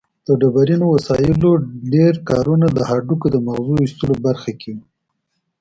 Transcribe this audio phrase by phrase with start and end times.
[0.25, 1.51] د ډبرینو وسایلو
[1.93, 4.83] ډېره کارونه د هډوکو د مغزو ایستلو برخه کې وه.